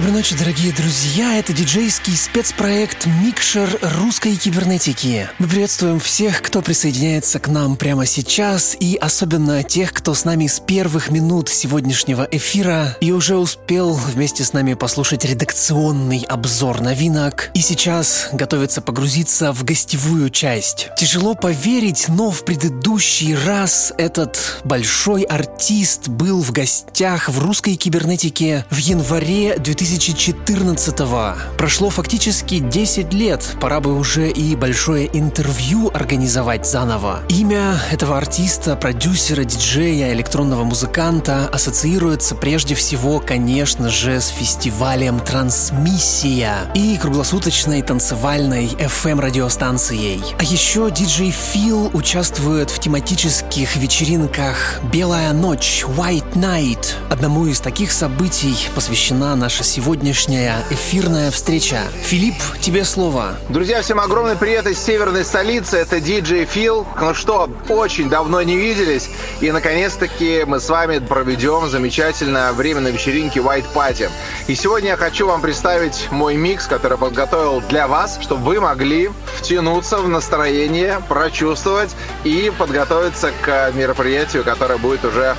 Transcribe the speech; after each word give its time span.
Доброй 0.00 0.14
ночи, 0.16 0.34
дорогие 0.34 0.72
друзья! 0.72 1.36
Это 1.36 1.52
диджейский 1.52 2.16
спецпроект 2.16 3.04
«Микшер 3.04 3.68
русской 3.98 4.34
кибернетики». 4.34 5.28
Мы 5.38 5.46
приветствуем 5.46 6.00
всех, 6.00 6.40
кто 6.40 6.62
присоединяется 6.62 7.38
к 7.38 7.48
нам 7.48 7.76
прямо 7.76 8.06
сейчас, 8.06 8.74
и 8.80 8.96
особенно 8.96 9.62
тех, 9.62 9.92
кто 9.92 10.14
с 10.14 10.24
нами 10.24 10.46
с 10.46 10.58
первых 10.58 11.10
минут 11.10 11.50
сегодняшнего 11.50 12.26
эфира 12.30 12.96
и 13.02 13.12
уже 13.12 13.36
успел 13.36 13.92
вместе 13.92 14.42
с 14.42 14.54
нами 14.54 14.72
послушать 14.72 15.26
редакционный 15.26 16.24
обзор 16.26 16.80
новинок, 16.80 17.50
и 17.52 17.60
сейчас 17.60 18.30
готовится 18.32 18.80
погрузиться 18.80 19.52
в 19.52 19.64
гостевую 19.64 20.30
часть. 20.30 20.88
Тяжело 20.96 21.34
поверить, 21.34 22.06
но 22.08 22.30
в 22.30 22.46
предыдущий 22.46 23.34
раз 23.34 23.92
этот 23.98 24.62
большой 24.64 25.24
артист 25.24 26.08
был 26.08 26.40
в 26.40 26.52
гостях 26.52 27.28
в 27.28 27.38
русской 27.38 27.74
кибернетике 27.76 28.64
в 28.70 28.78
январе 28.78 29.58
2000 29.58 29.89
2014-го. 29.90 31.56
Прошло 31.56 31.90
фактически 31.90 32.58
10 32.58 33.12
лет, 33.12 33.56
пора 33.60 33.80
бы 33.80 33.98
уже 33.98 34.30
и 34.30 34.54
большое 34.54 35.10
интервью 35.12 35.90
организовать 35.92 36.66
заново. 36.66 37.20
Имя 37.28 37.80
этого 37.90 38.16
артиста, 38.16 38.76
продюсера, 38.76 39.42
диджея, 39.42 40.12
электронного 40.12 40.62
музыканта 40.62 41.48
ассоциируется 41.48 42.36
прежде 42.36 42.74
всего, 42.74 43.18
конечно 43.18 43.88
же, 43.88 44.20
с 44.20 44.28
фестивалем 44.28 45.18
«Трансмиссия» 45.18 46.70
и 46.74 46.96
круглосуточной 46.96 47.82
танцевальной 47.82 48.66
FM-радиостанцией. 48.66 50.22
А 50.38 50.42
еще 50.44 50.90
диджей 50.90 51.30
Фил 51.32 51.90
участвует 51.92 52.70
в 52.70 52.78
тематических 52.78 53.76
вечеринках 53.76 54.80
«Белая 54.92 55.32
ночь» 55.32 55.84
White 55.86 56.34
Night. 56.34 56.94
Одному 57.10 57.46
из 57.46 57.60
таких 57.60 57.90
событий 57.90 58.56
посвящена 58.74 59.34
наша 59.34 59.64
сегодняшняя 59.70 60.64
эфирная 60.70 61.30
встреча. 61.30 61.78
Филипп, 62.02 62.34
тебе 62.60 62.84
слово. 62.84 63.36
Друзья, 63.48 63.82
всем 63.82 64.00
огромный 64.00 64.34
привет 64.34 64.66
из 64.66 64.84
северной 64.84 65.24
столицы. 65.24 65.76
Это 65.76 66.00
диджей 66.00 66.44
Фил. 66.44 66.84
Ну 67.00 67.14
что, 67.14 67.48
очень 67.68 68.08
давно 68.08 68.42
не 68.42 68.56
виделись. 68.56 69.08
И, 69.40 69.52
наконец-таки, 69.52 70.42
мы 70.44 70.58
с 70.58 70.68
вами 70.68 70.98
проведем 70.98 71.68
замечательное 71.68 72.52
время 72.52 72.80
на 72.80 72.88
вечеринке 72.88 73.38
White 73.38 73.66
Party. 73.72 74.10
И 74.48 74.56
сегодня 74.56 74.90
я 74.90 74.96
хочу 74.96 75.28
вам 75.28 75.40
представить 75.40 76.08
мой 76.10 76.34
микс, 76.34 76.66
который 76.66 76.98
подготовил 76.98 77.60
для 77.68 77.86
вас, 77.86 78.18
чтобы 78.20 78.42
вы 78.42 78.60
могли 78.60 79.10
втянуться 79.36 79.98
в 79.98 80.08
настроение, 80.08 81.00
прочувствовать 81.08 81.94
и 82.24 82.50
подготовиться 82.58 83.30
к 83.40 83.70
мероприятию, 83.76 84.42
которое 84.42 84.78
будет 84.78 85.04
уже 85.04 85.36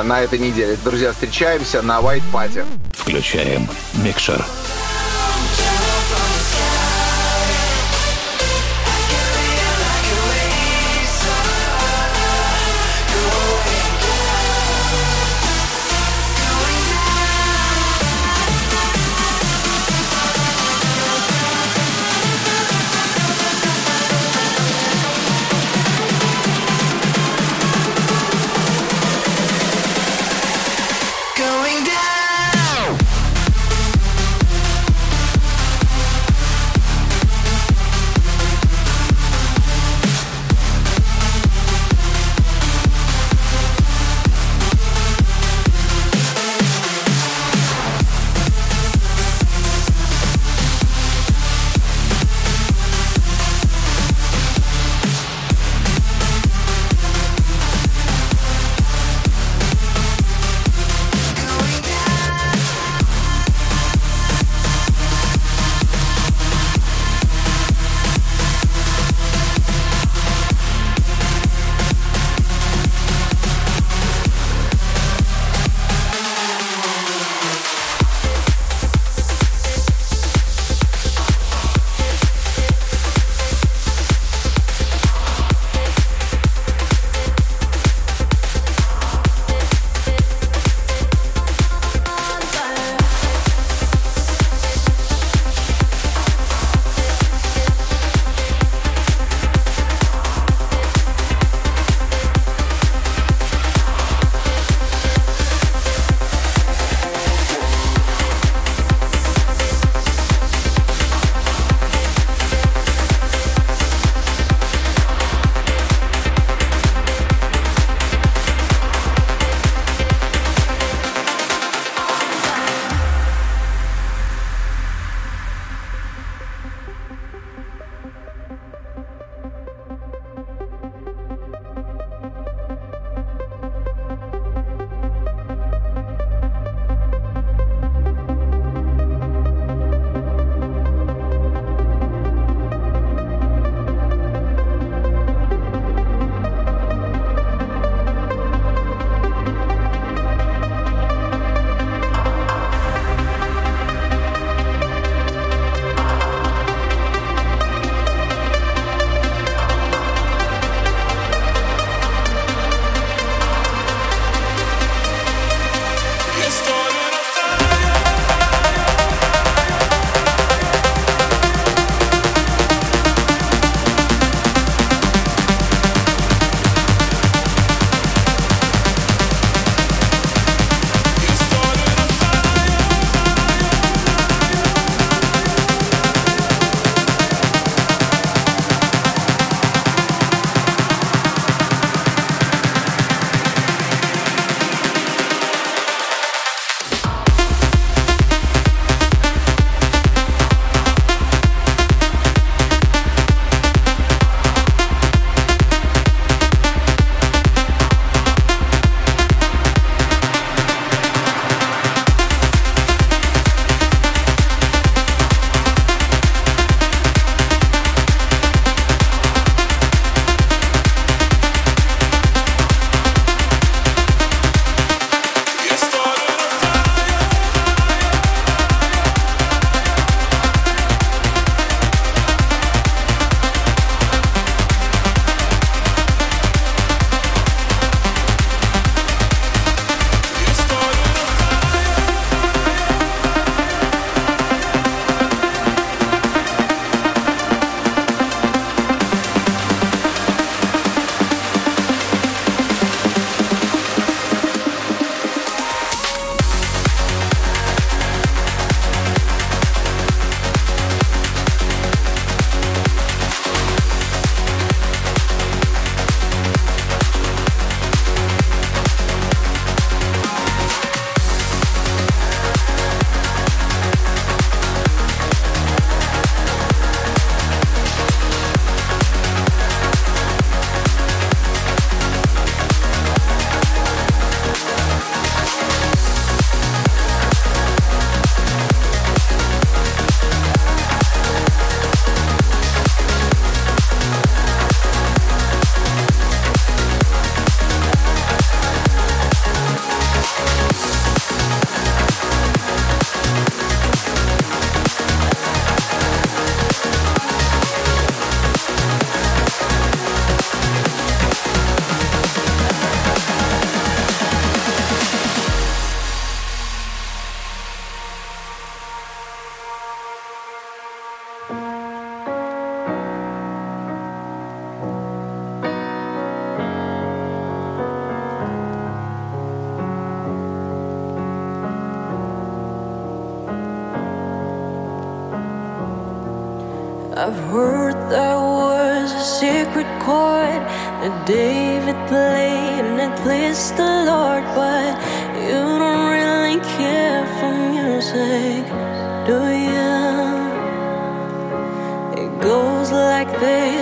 на 0.00 0.22
этой 0.22 0.38
неделе. 0.38 0.78
Друзья, 0.82 1.12
встречаемся 1.12 1.82
на 1.82 2.00
White 2.00 2.22
Party. 2.32 2.64
Включаем 2.96 3.68
микшер. 4.02 4.42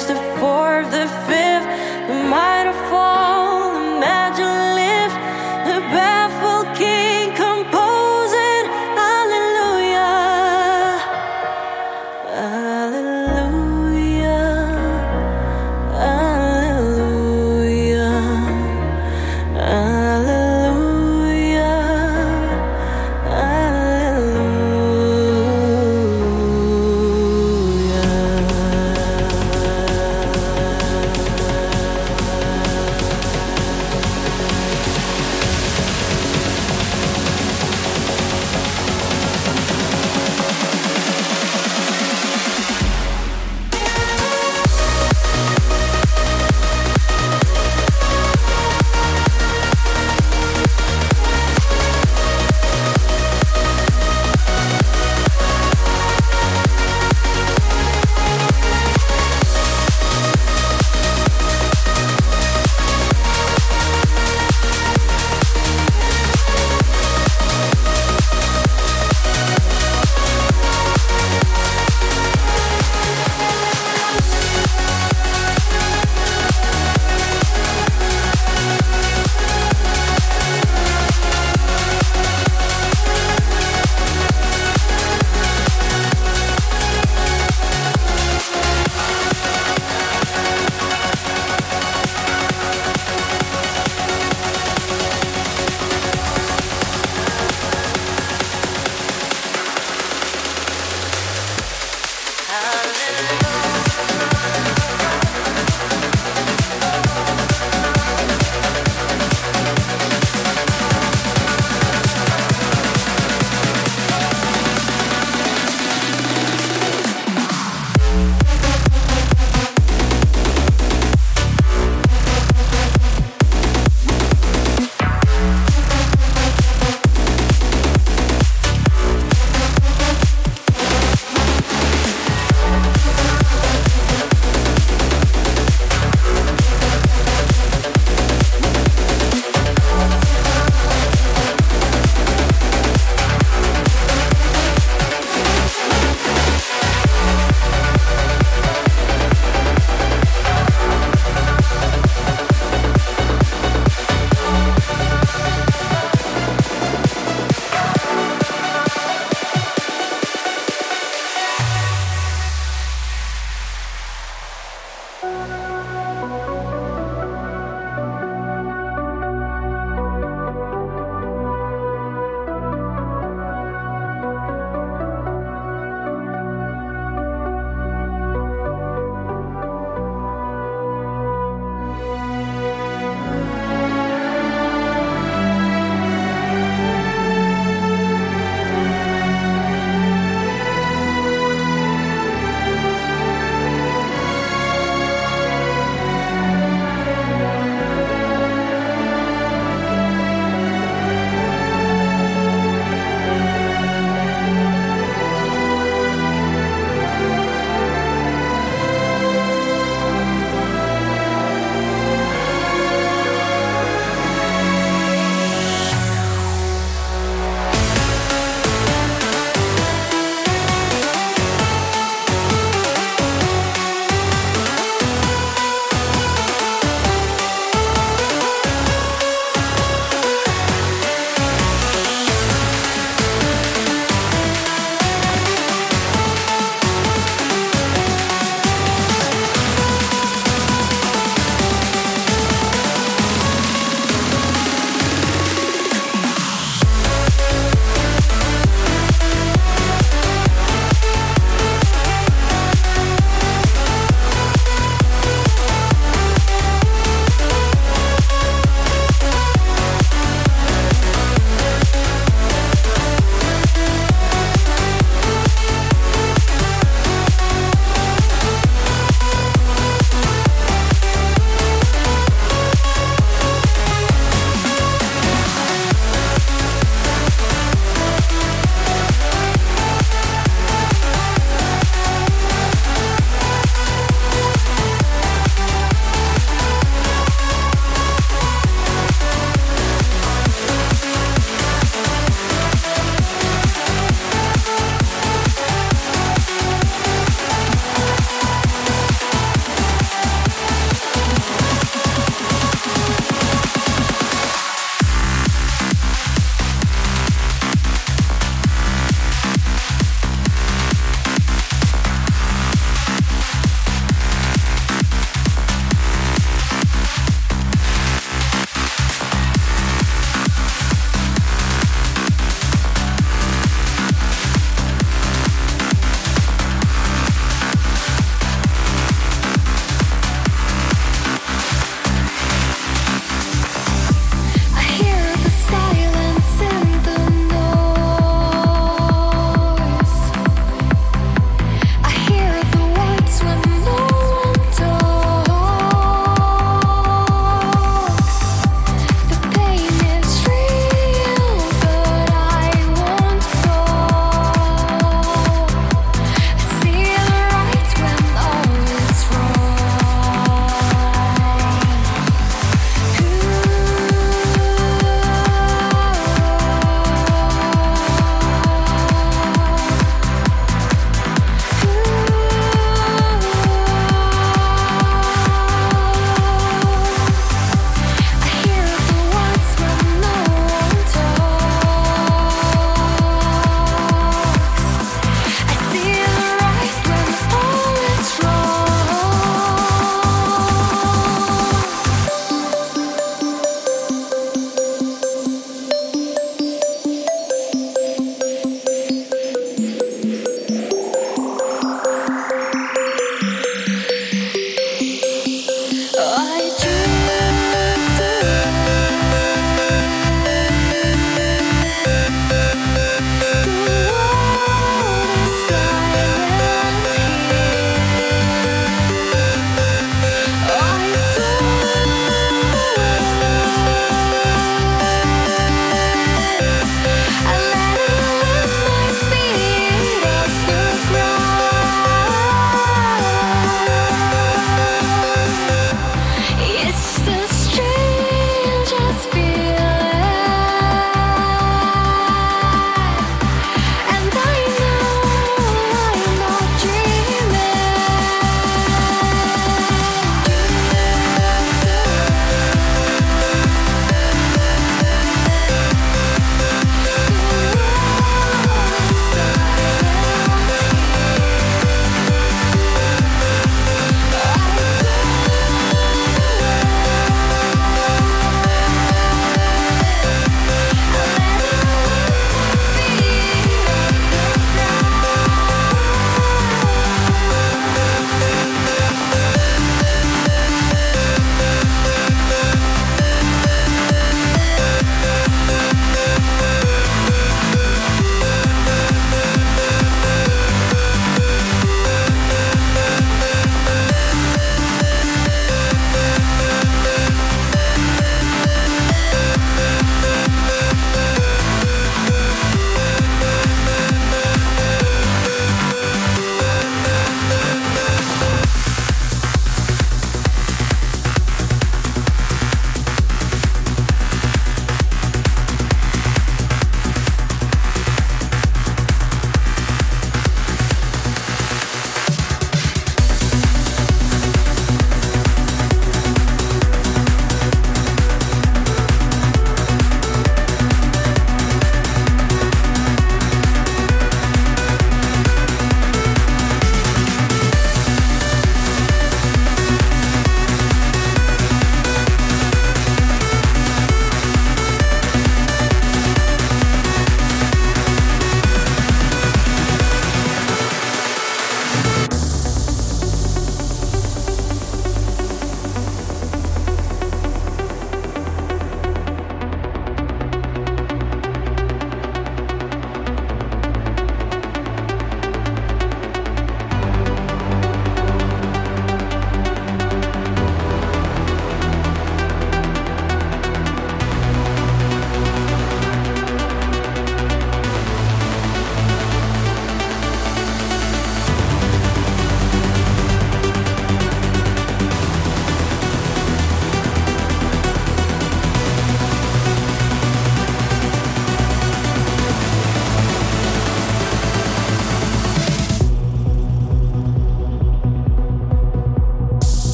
The 0.00 0.16
fourth, 0.40 0.90
the 0.90 1.06
fifth, 1.28 1.66
the 2.08 2.14
minor 2.30 2.61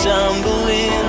stumbling. 0.00 1.06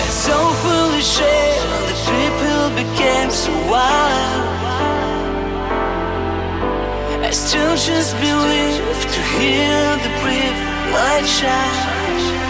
And 0.00 0.12
so 0.26 0.36
foolish, 0.62 1.20
and 1.20 1.82
the 1.90 1.96
people 2.10 2.62
became 2.82 3.30
so 3.30 3.52
wild. 3.70 4.48
I 7.22 7.30
still 7.30 7.76
just 7.76 8.12
believe 8.18 9.00
to 9.14 9.20
hear 9.38 9.78
the 10.04 10.12
breath, 10.20 10.62
my 10.96 11.16
child. 11.38 12.49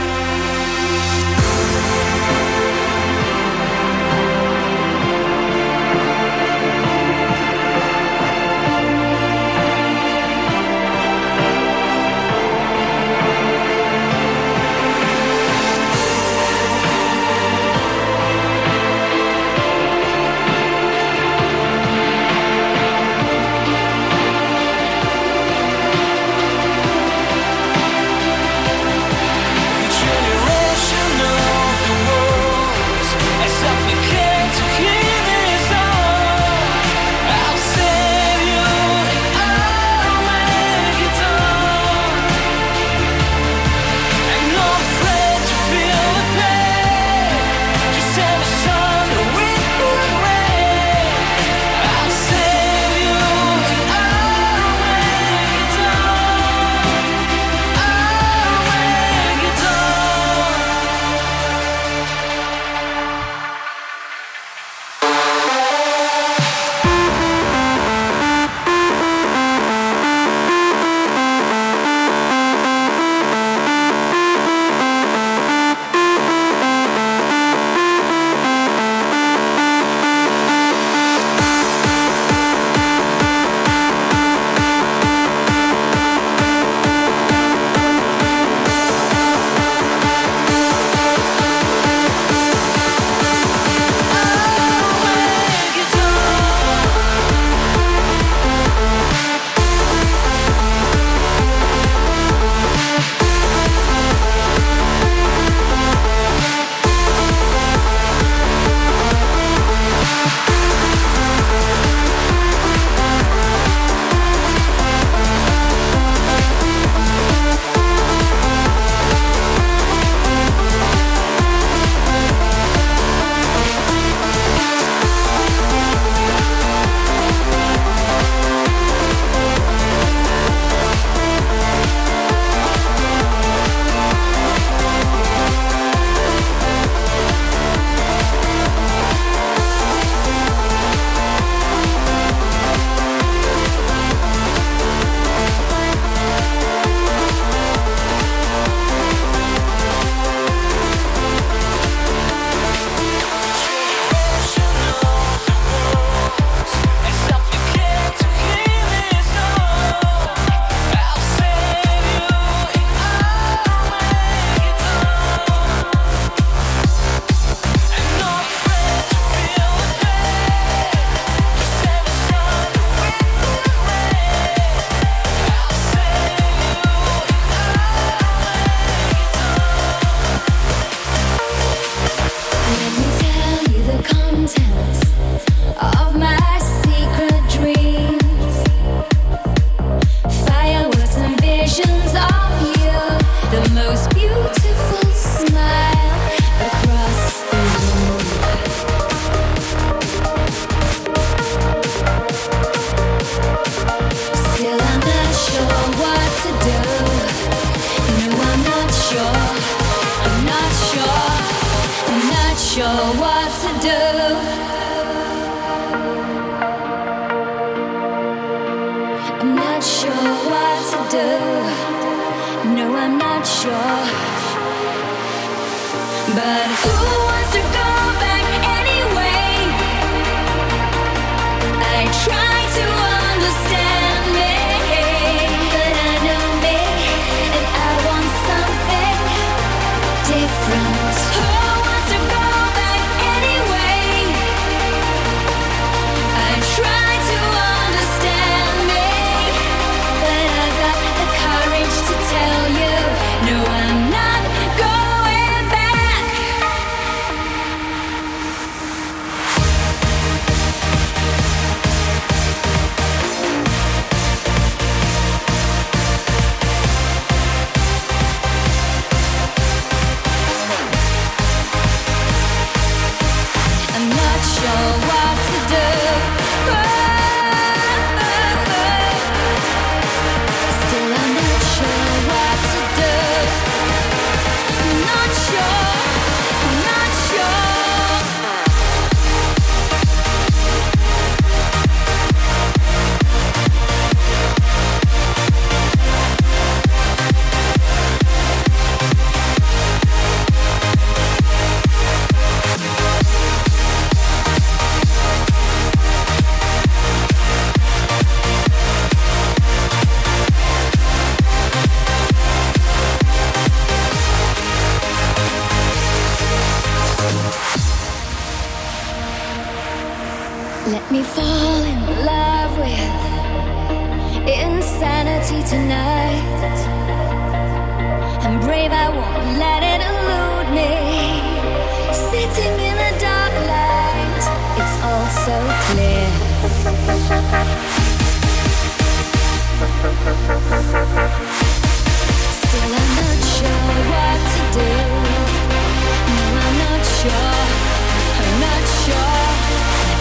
sure, 347.20 347.30
I'm 347.30 348.60
not 348.60 348.88
sure, 349.02 349.48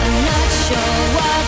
I'm 0.04 0.24
not 0.26 0.48
sure 0.52 1.16
why. 1.16 1.39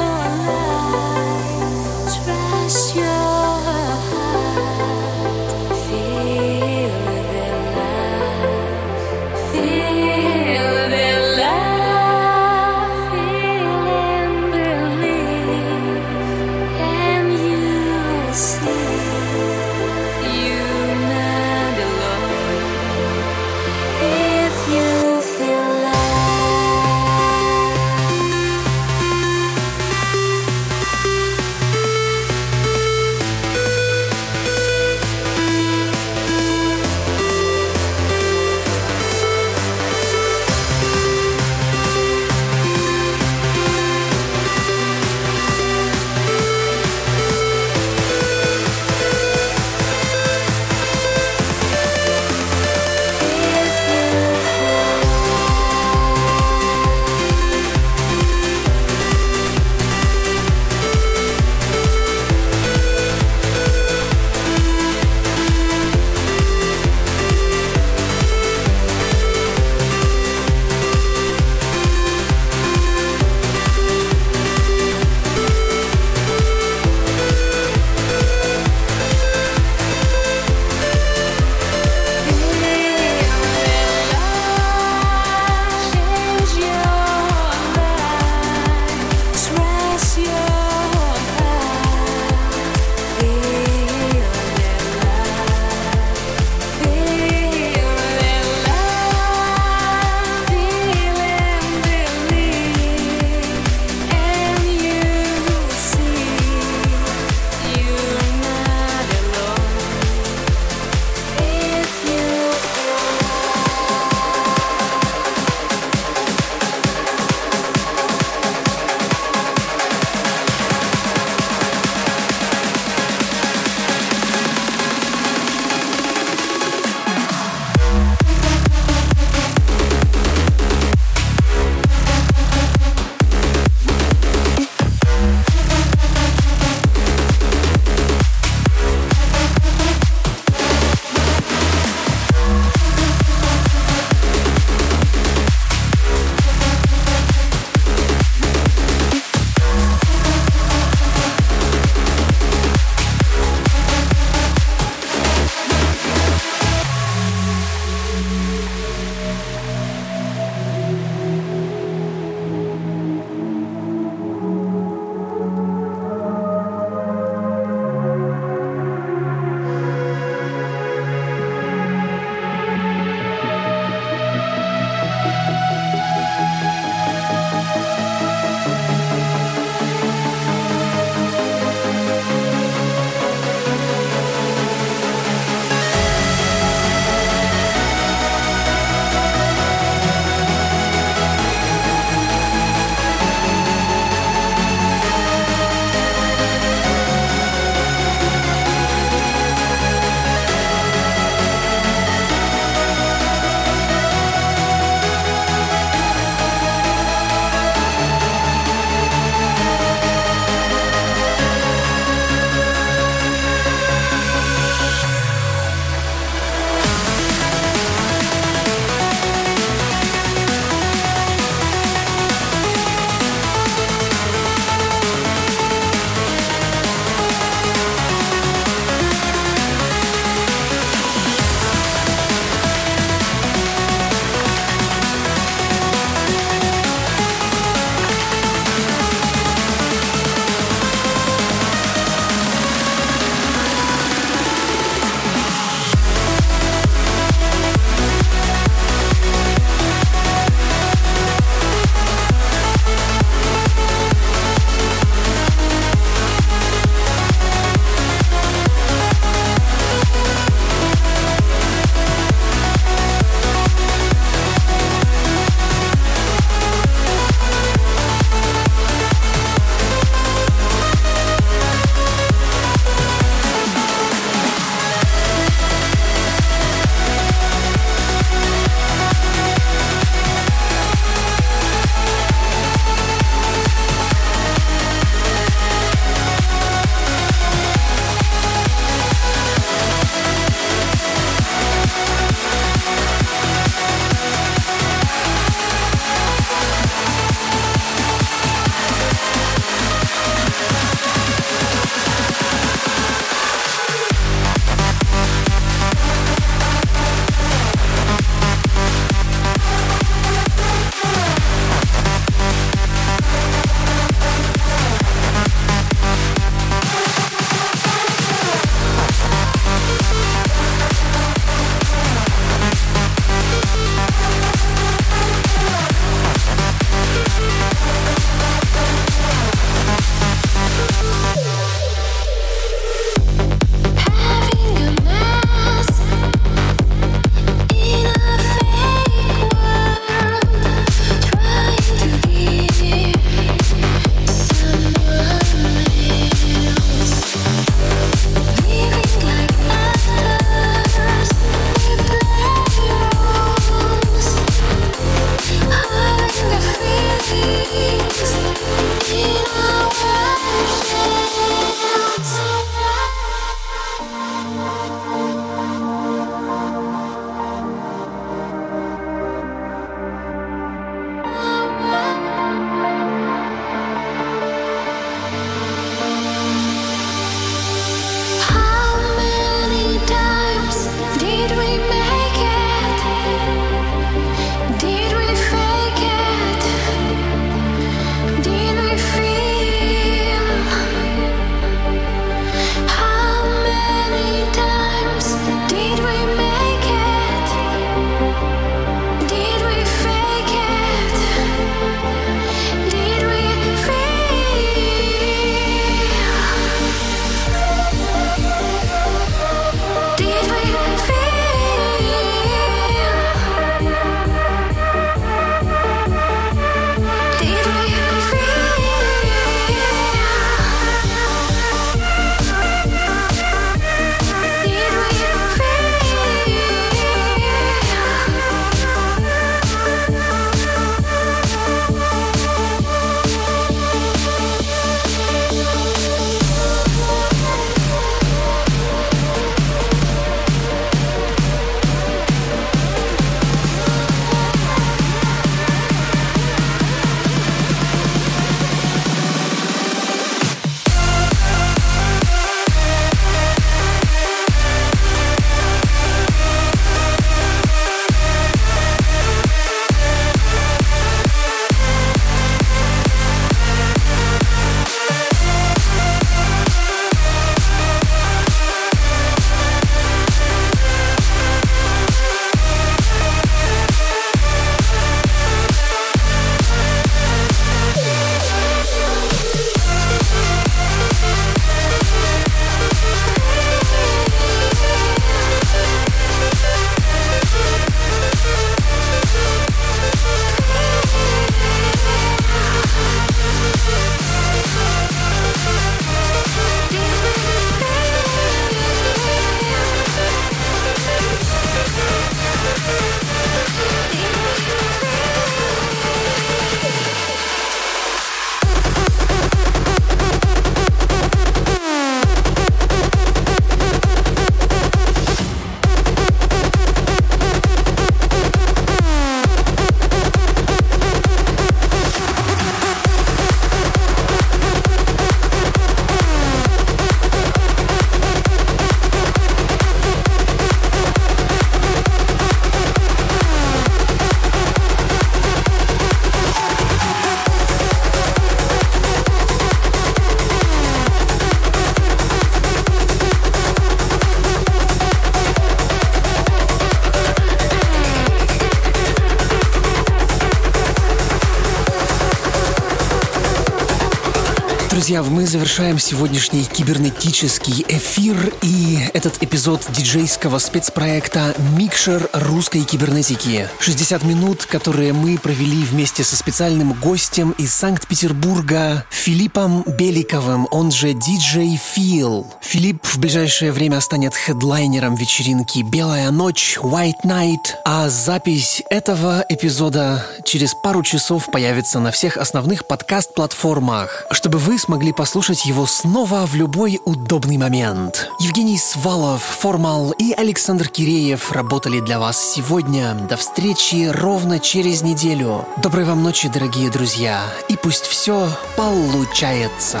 Мы 555.40 555.46
завершаем 555.46 555.98
сегодняшний 555.98 556.64
кибернетический 556.64 557.82
эфир 557.88 558.52
и 558.60 558.98
этот 559.14 559.42
эпизод 559.42 559.86
диджейского 559.88 560.58
спецпроекта 560.58 561.54
«Микшер 561.78 562.28
русской 562.34 562.84
кибернетики». 562.84 563.66
60 563.78 564.22
минут, 564.24 564.66
которые 564.66 565.14
мы 565.14 565.38
провели 565.38 565.82
вместе 565.82 566.24
со 566.24 566.36
специальным 566.36 566.92
гостем 566.92 567.52
из 567.52 567.72
Санкт-Петербурга 567.72 569.06
Филиппом 569.08 569.82
Беликовым, 569.86 570.68
он 570.70 570.92
же 570.92 571.14
диджей 571.14 571.80
Фил. 571.94 572.46
Филипп 572.70 573.04
в 573.04 573.18
ближайшее 573.18 573.72
время 573.72 574.00
станет 574.00 574.32
хедлайнером 574.36 575.16
вечеринки 575.16 575.80
«Белая 575.80 576.30
ночь» 576.30 576.78
White 576.80 577.24
Night, 577.24 577.74
а 577.84 578.08
запись 578.08 578.84
этого 578.88 579.44
эпизода 579.48 580.24
через 580.44 580.74
пару 580.74 581.02
часов 581.02 581.50
появится 581.50 581.98
на 581.98 582.12
всех 582.12 582.36
основных 582.36 582.86
подкаст-платформах, 582.86 584.24
чтобы 584.30 584.58
вы 584.58 584.78
смогли 584.78 585.12
послушать 585.12 585.66
его 585.66 585.84
снова 585.84 586.46
в 586.46 586.54
любой 586.54 587.00
удобный 587.04 587.56
момент. 587.56 588.28
Евгений 588.38 588.78
Свалов, 588.78 589.42
Формал 589.42 590.12
и 590.12 590.30
Александр 590.30 590.86
Киреев 590.86 591.50
работали 591.50 591.98
для 591.98 592.20
вас 592.20 592.52
сегодня. 592.54 593.14
До 593.28 593.36
встречи 593.36 594.06
ровно 594.12 594.60
через 594.60 595.02
неделю. 595.02 595.66
Доброй 595.82 596.04
вам 596.04 596.22
ночи, 596.22 596.48
дорогие 596.48 596.88
друзья, 596.88 597.42
и 597.68 597.76
пусть 597.76 598.04
все 598.04 598.48
получается. 598.76 600.00